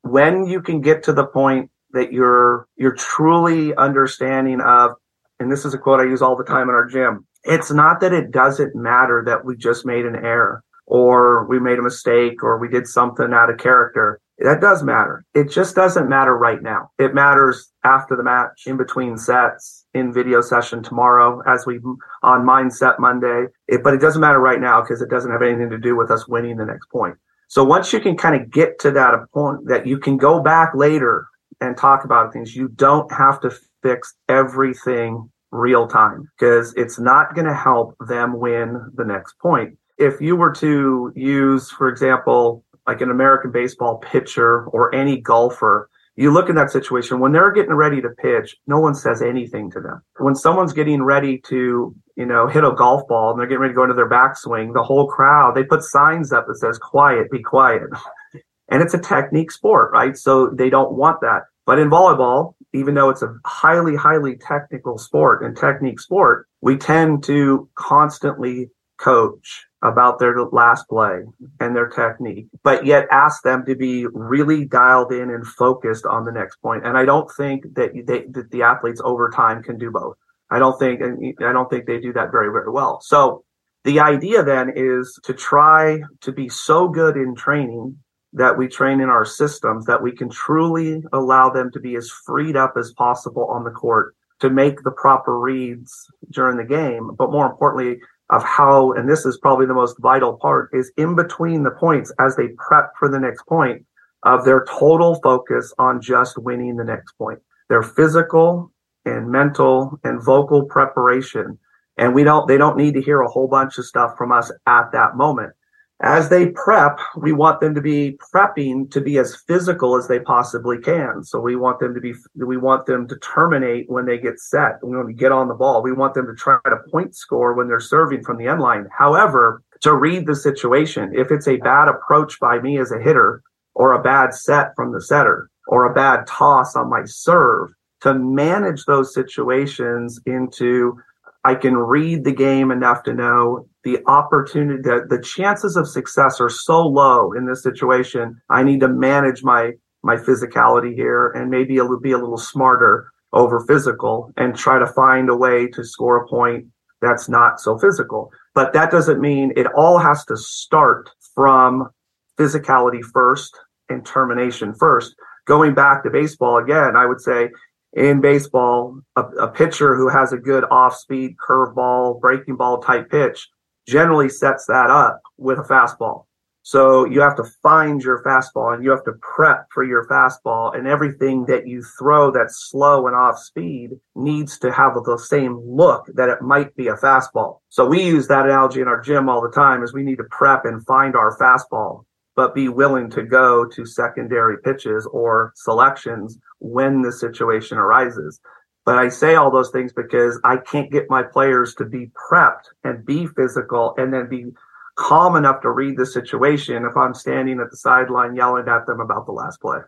[0.02, 4.92] when you can get to the point that you're you're truly understanding of
[5.38, 7.26] and this is a quote I use all the time in our gym.
[7.44, 11.78] It's not that it doesn't matter that we just made an error or we made
[11.78, 14.20] a mistake or we did something out of character.
[14.38, 15.24] That does matter.
[15.34, 16.90] It just doesn't matter right now.
[16.98, 21.80] It matters after the match, in between sets, in video session tomorrow, as we
[22.22, 23.46] on mindset Monday.
[23.66, 26.10] It, but it doesn't matter right now because it doesn't have anything to do with
[26.10, 27.16] us winning the next point.
[27.48, 30.74] So once you can kind of get to that point that you can go back
[30.74, 31.26] later
[31.60, 33.50] and talk about things, you don't have to
[33.82, 39.76] fix everything real time because it's not going to help them win the next point.
[39.98, 45.88] If you were to use, for example, like an American baseball pitcher or any golfer,
[46.16, 49.70] you look in that situation when they're getting ready to pitch, no one says anything
[49.72, 50.02] to them.
[50.18, 53.72] When someone's getting ready to, you know, hit a golf ball and they're getting ready
[53.72, 57.30] to go into their backswing, the whole crowd, they put signs up that says quiet,
[57.30, 57.82] be quiet.
[58.68, 60.16] and it's a technique sport, right?
[60.16, 61.42] So they don't want that.
[61.66, 66.76] But in volleyball, even though it's a highly, highly technical sport and technique sport, we
[66.76, 71.20] tend to constantly coach about their last play
[71.60, 76.24] and their technique, but yet ask them to be really dialed in and focused on
[76.24, 76.86] the next point.
[76.86, 80.16] And I don't think that they, that the athletes over time can do both.
[80.50, 83.00] I don't think, and I don't think they do that very, very well.
[83.02, 83.44] So
[83.84, 87.98] the idea then is to try to be so good in training
[88.36, 92.10] that we train in our systems that we can truly allow them to be as
[92.10, 95.90] freed up as possible on the court to make the proper reads
[96.30, 97.10] during the game.
[97.18, 101.14] But more importantly, of how, and this is probably the most vital part, is in
[101.14, 103.86] between the points as they prep for the next point
[104.24, 107.38] of their total focus on just winning the next point.
[107.70, 108.70] Their physical
[109.06, 111.58] and mental and vocal preparation.
[111.96, 114.52] And we don't, they don't need to hear a whole bunch of stuff from us
[114.66, 115.54] at that moment
[116.00, 120.20] as they prep, we want them to be prepping to be as physical as they
[120.20, 121.24] possibly can.
[121.24, 124.76] So we want them to be, we want them to terminate when they get set.
[124.82, 125.82] when We get on the ball.
[125.82, 128.88] We want them to try to point score when they're serving from the end line.
[128.96, 133.42] However, to read the situation, if it's a bad approach by me as a hitter
[133.74, 137.70] or a bad set from the setter or a bad toss on my serve,
[138.02, 141.00] to manage those situations into
[141.46, 146.40] I can read the game enough to know the opportunity, the, the chances of success
[146.40, 148.40] are so low in this situation.
[148.50, 153.12] I need to manage my, my physicality here and maybe it'll be a little smarter
[153.32, 156.66] over physical and try to find a way to score a point
[157.00, 158.32] that's not so physical.
[158.52, 161.88] But that doesn't mean it all has to start from
[162.36, 163.56] physicality first
[163.88, 165.14] and termination first.
[165.44, 167.50] Going back to baseball again, I would say
[167.96, 173.10] in baseball, a, a pitcher who has a good off speed curveball, breaking ball type
[173.10, 173.48] pitch
[173.88, 176.24] generally sets that up with a fastball.
[176.62, 180.76] So you have to find your fastball and you have to prep for your fastball
[180.76, 185.62] and everything that you throw that's slow and off speed needs to have the same
[185.64, 187.60] look that it might be a fastball.
[187.68, 190.24] So we use that analogy in our gym all the time is we need to
[190.24, 192.04] prep and find our fastball,
[192.36, 198.38] but be willing to go to secondary pitches or selections when the situation arises.
[198.84, 202.66] But I say all those things because I can't get my players to be prepped
[202.84, 204.46] and be physical and then be
[204.94, 209.00] calm enough to read the situation if I'm standing at the sideline yelling at them
[209.00, 209.78] about the last play.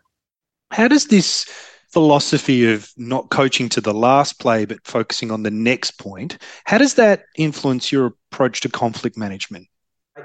[0.71, 1.45] How does this
[1.91, 6.77] philosophy of not coaching to the last play but focusing on the next point, how
[6.77, 9.67] does that influence your approach to conflict management?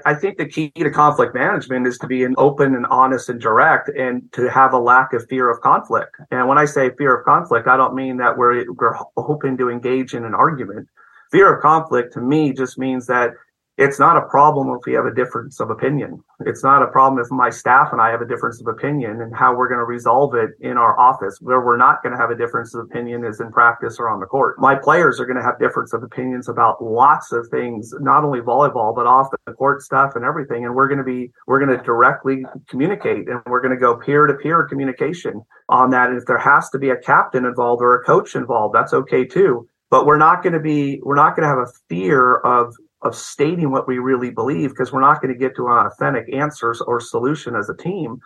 [0.05, 3.39] I think the key to conflict management is to be an open and honest and
[3.39, 6.15] direct and to have a lack of fear of conflict.
[6.31, 9.69] And when I say fear of conflict, I don't mean that we're, we're hoping to
[9.69, 10.87] engage in an argument.
[11.31, 13.31] Fear of conflict to me just means that
[13.77, 16.23] it's not a problem if we have a difference of opinion.
[16.45, 19.35] It's not a problem if my staff and I have a difference of opinion and
[19.35, 21.39] how we're going to resolve it in our office.
[21.41, 24.21] Where we're not going to have a difference of opinion is in practice or on
[24.21, 24.59] the court.
[24.59, 28.39] My players are going to have difference of opinions about lots of things, not only
[28.39, 30.63] volleyball, but off the court stuff and everything.
[30.63, 33.97] And we're going to be, we're going to directly communicate and we're going to go
[33.97, 36.09] peer to peer communication on that.
[36.09, 39.25] And if there has to be a captain involved or a coach involved, that's okay
[39.25, 42.75] too but we're not going to be we're not going to have a fear of
[43.01, 46.25] of stating what we really believe because we're not going to get to an authentic
[46.33, 48.19] answers or solution as a team.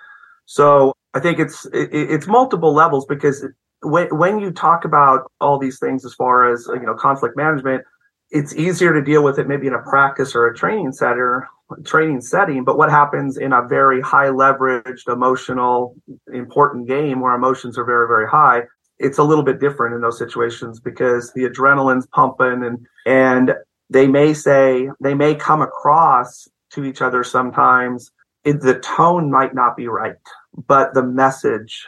[0.47, 3.45] So I think it's it, it's multiple levels because
[3.83, 7.83] when when you talk about all these things as far as you know conflict management,
[8.31, 11.47] it's easier to deal with it maybe in a practice or a training center
[11.85, 15.95] training setting but what happens in a very high leveraged emotional
[16.33, 18.63] important game where emotions are very very high
[18.99, 23.53] it's a little bit different in those situations because the adrenaline's pumping and and
[23.89, 28.11] they may say they may come across to each other sometimes
[28.43, 30.15] it, the tone might not be right
[30.67, 31.87] but the message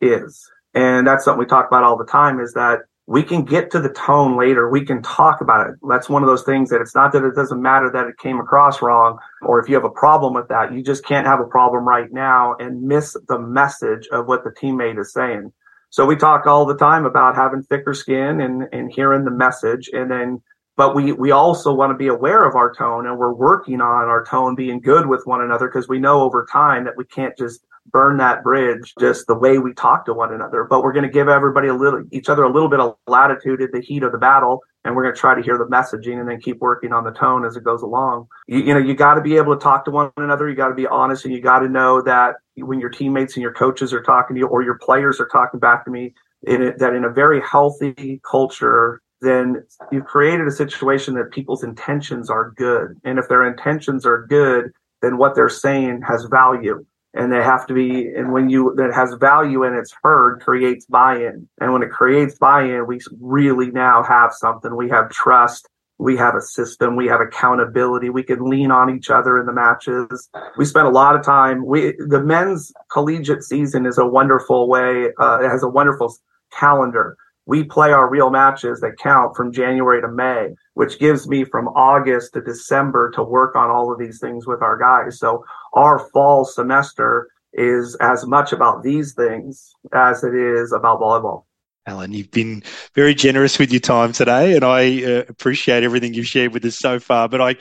[0.00, 3.72] is And that's something we talk about all the time is that we can get
[3.72, 4.70] to the tone later.
[4.70, 5.74] We can talk about it.
[5.88, 8.38] That's one of those things that it's not that it doesn't matter that it came
[8.38, 11.44] across wrong or if you have a problem with that, you just can't have a
[11.44, 15.52] problem right now and miss the message of what the teammate is saying.
[15.90, 19.90] So we talk all the time about having thicker skin and, and hearing the message.
[19.92, 20.42] And then
[20.76, 24.08] but we we also want to be aware of our tone and we're working on
[24.08, 27.36] our tone being good with one another because we know over time that we can't
[27.36, 30.64] just burn that bridge just the way we talk to one another.
[30.64, 33.60] But we're going to give everybody a little each other a little bit of latitude
[33.62, 36.20] at the heat of the battle and we're going to try to hear the messaging
[36.20, 38.26] and then keep working on the tone as it goes along.
[38.46, 40.48] You, you know you got to be able to talk to one another.
[40.48, 43.42] You got to be honest and you got to know that when your teammates and
[43.42, 46.14] your coaches are talking to you or your players are talking back to me
[46.44, 49.62] in it, that in a very healthy culture then
[49.92, 52.98] you've created a situation that people's intentions are good.
[53.04, 54.72] And if their intentions are good
[55.02, 56.84] then what they're saying has value
[57.14, 60.86] and they have to be and when you that has value and it's heard creates
[60.86, 61.48] buy-in.
[61.60, 64.76] And when it creates buy-in we really now have something.
[64.76, 65.68] We have trust.
[65.98, 66.96] We have a system.
[66.96, 68.08] We have accountability.
[68.08, 70.30] We can lean on each other in the matches.
[70.56, 75.08] We spend a lot of time we the men's collegiate season is a wonderful way
[75.20, 76.14] uh, it has a wonderful
[76.52, 77.16] calendar.
[77.46, 80.50] We play our real matches that count from January to May,
[80.80, 84.62] which gives me from August to December to work on all of these things with
[84.62, 85.18] our guys.
[85.18, 91.44] So our fall semester is as much about these things as it is about volleyball.
[91.84, 92.62] Alan, you've been
[92.94, 96.78] very generous with your time today, and I uh, appreciate everything you've shared with us
[96.78, 97.28] so far.
[97.28, 97.56] But I,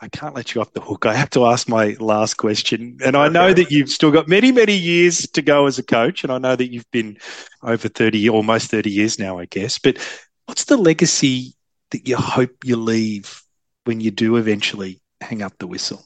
[0.00, 1.04] I can't let you off the hook.
[1.04, 2.96] I have to ask my last question.
[3.04, 6.24] And I know that you've still got many, many years to go as a coach.
[6.24, 7.18] And I know that you've been
[7.62, 9.78] over 30, almost 30 years now, I guess.
[9.78, 9.98] But
[10.46, 11.54] what's the legacy
[11.92, 13.42] that you hope you leave
[13.84, 16.04] when you do eventually hang up the whistle?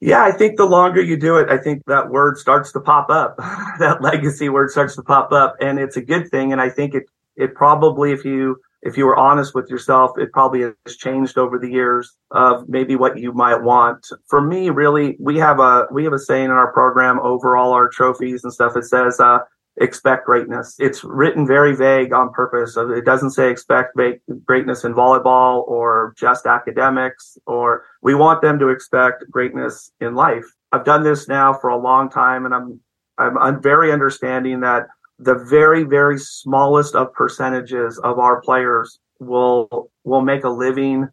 [0.00, 3.08] Yeah, I think the longer you do it, I think that word starts to pop
[3.08, 3.36] up.
[3.78, 5.56] that legacy word starts to pop up.
[5.60, 6.52] And it's a good thing.
[6.52, 7.04] And I think it,
[7.36, 11.58] it probably, if you, if you were honest with yourself, it probably has changed over
[11.58, 14.06] the years of maybe what you might want.
[14.28, 17.72] For me, really, we have a we have a saying in our program over all
[17.72, 18.76] our trophies and stuff.
[18.76, 19.38] It says, uh,
[19.76, 22.76] "Expect greatness." It's written very vague on purpose.
[22.76, 23.96] It doesn't say expect
[24.44, 27.36] greatness in volleyball or just academics.
[27.46, 30.46] Or we want them to expect greatness in life.
[30.72, 32.80] I've done this now for a long time, and I'm
[33.18, 34.86] I'm, I'm very understanding that
[35.18, 41.08] the very very smallest of percentages of our players will will make a living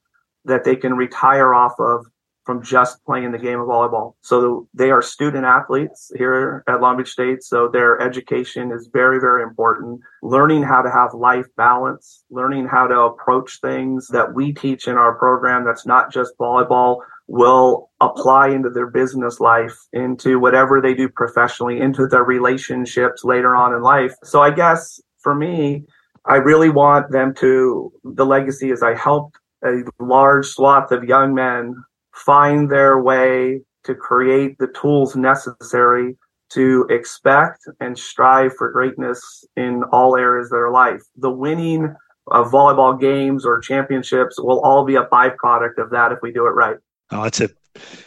[0.45, 2.05] that they can retire off of
[2.51, 4.15] from just playing the game of volleyball.
[4.19, 7.43] So they are student athletes here at Long Beach State.
[7.43, 10.01] So their education is very, very important.
[10.21, 14.95] Learning how to have life balance, learning how to approach things that we teach in
[14.95, 16.97] our program that's not just volleyball,
[17.27, 23.55] will apply into their business life, into whatever they do professionally, into their relationships later
[23.55, 24.13] on in life.
[24.25, 25.85] So I guess for me,
[26.25, 31.33] I really want them to, the legacy is I helped a large swath of young
[31.33, 31.75] men
[32.13, 36.17] find their way to create the tools necessary
[36.49, 41.01] to expect and strive for greatness in all areas of their life.
[41.15, 41.95] The winning
[42.27, 46.45] of volleyball games or championships will all be a byproduct of that if we do
[46.47, 46.77] it right.
[47.09, 47.49] Oh, it's a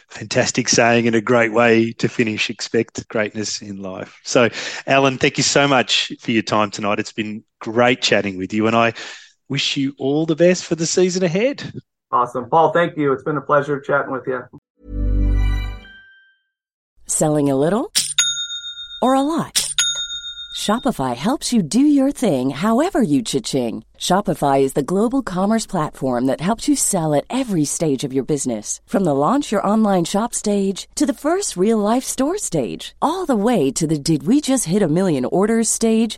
[0.09, 2.49] fantastic saying and a great way to finish.
[2.49, 4.19] Expect greatness in life.
[4.23, 4.49] So,
[4.87, 6.99] Alan, thank you so much for your time tonight.
[6.99, 8.93] It's been great chatting with you, and I
[9.49, 11.71] wish you all the best for the season ahead.
[12.11, 12.49] Awesome.
[12.49, 13.11] Paul, thank you.
[13.11, 14.43] It's been a pleasure chatting with you.
[17.07, 17.91] Selling a little
[19.01, 19.73] or a lot?
[20.55, 23.83] Shopify helps you do your thing however you cha-ching.
[23.99, 28.23] Shopify is the global commerce platform that helps you sell at every stage of your
[28.23, 28.81] business.
[28.85, 33.25] From the launch your online shop stage to the first real life store stage, all
[33.25, 36.17] the way to the did we just hit a million orders stage.